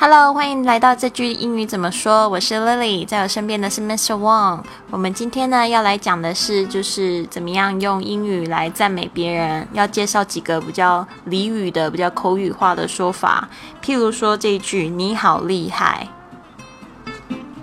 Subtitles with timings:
[0.00, 2.28] Hello，欢迎来到这句英语怎么说？
[2.28, 4.14] 我是 Lily，在我身边的是 Mr.
[4.14, 4.62] Wang。
[4.90, 9.66] 我们今天呢要来讲的是，就是怎么样用英语来赞美别人。
[9.72, 13.48] 要介绍几个比较俚语的、比较口语化的说法。
[13.82, 16.06] 譬如说这一句：“你好厉害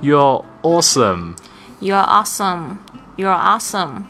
[0.01, 1.35] You're awesome.
[1.79, 4.03] ”，You're awesome，You're awesome。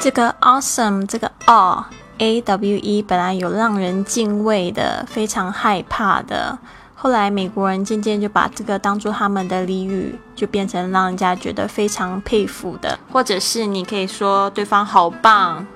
[0.00, 1.84] 这个 awesome 这个 a
[2.18, 6.60] a w e 本来有让人敬畏的、非常害怕的。
[7.04, 15.66] 后来美国人渐渐就把这个当做他们的俚语，就变成让人家觉得非常佩服的，或者是你可以说对方好棒。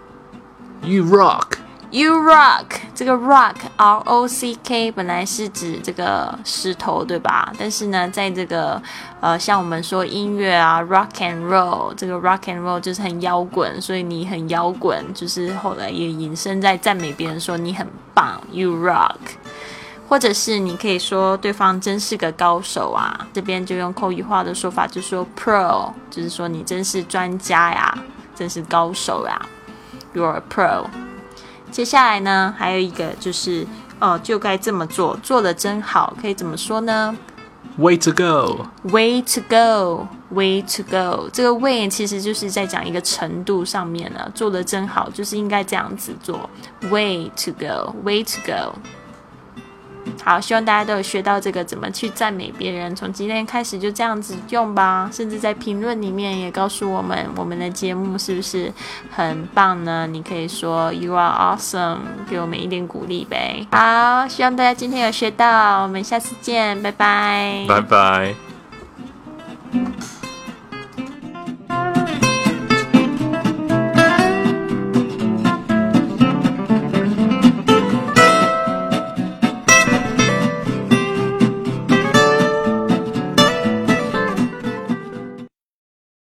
[0.83, 1.59] You rock.
[1.91, 2.65] You rock，
[2.95, 7.53] 这个 rock R O C K 本来是指这个石头，对吧？
[7.59, 8.81] 但是呢，在这个
[9.21, 19.17] 呃，像我们说音乐啊，rock and roll，这个 rock and roll 就是很摇滚，所以你很摇滚，就是后来也引申在赞美别人说你很棒，You rock。
[20.09, 27.97] 或者是你可以说对方真是个高手啊，这边就用口语化的说法，就说 pro，就是说你真是专家呀，
[28.35, 29.41] 真是高手呀
[30.15, 30.87] ，You're a pro。
[31.71, 33.67] 接下来呢，还有一个就是
[34.01, 37.15] 哦，就该这么做，做的真好，可以怎么说呢
[37.77, 41.29] Way to go.？Way to go, way to go。
[41.33, 46.51] 这个 way 其实就是在讲一个程度上面了，做的真好，就是应该这样子做。
[46.91, 48.75] Way to go, way to go。
[50.25, 52.95] 好，希望大家都有学到这个怎么去赞美别人。
[52.95, 58.73] 从今天开始就这样子用吧，甚至在评论里面也告诉我们我们的节目是不是
[59.11, 60.07] 很棒呢？
[60.07, 61.99] 你可以说 You are awesome，
[62.29, 63.67] 给我们一点鼓励呗。
[63.71, 67.65] 好，希望大家今天有学到，我们下次见，拜拜。
[67.67, 68.35] Bye bye.